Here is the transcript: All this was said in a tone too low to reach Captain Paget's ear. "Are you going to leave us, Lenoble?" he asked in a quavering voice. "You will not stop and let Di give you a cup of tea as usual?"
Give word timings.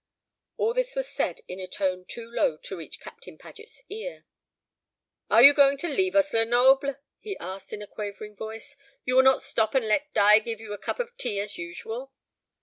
All 0.57 0.73
this 0.73 0.95
was 0.95 1.07
said 1.13 1.41
in 1.47 1.59
a 1.59 1.67
tone 1.67 2.05
too 2.07 2.27
low 2.27 2.57
to 2.57 2.75
reach 2.77 2.99
Captain 2.99 3.37
Paget's 3.37 3.83
ear. 3.87 4.25
"Are 5.29 5.43
you 5.43 5.53
going 5.53 5.77
to 5.77 5.87
leave 5.87 6.15
us, 6.15 6.33
Lenoble?" 6.33 6.95
he 7.19 7.37
asked 7.37 7.71
in 7.71 7.83
a 7.83 7.87
quavering 7.87 8.35
voice. 8.35 8.75
"You 9.05 9.17
will 9.17 9.21
not 9.23 9.43
stop 9.43 9.75
and 9.75 9.87
let 9.87 10.11
Di 10.11 10.39
give 10.39 10.59
you 10.59 10.73
a 10.73 10.79
cup 10.79 10.99
of 10.99 11.15
tea 11.17 11.39
as 11.39 11.59
usual?" 11.59 12.11